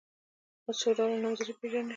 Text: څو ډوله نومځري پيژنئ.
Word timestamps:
څو 0.79 0.87
ډوله 0.97 1.17
نومځري 1.23 1.53
پيژنئ. 1.59 1.89